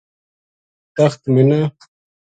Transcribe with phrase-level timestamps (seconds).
[0.95, 1.61] تخت منا